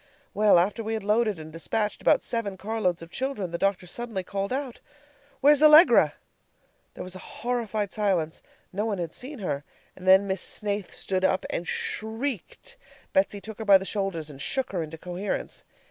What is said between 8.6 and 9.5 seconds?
No one had seen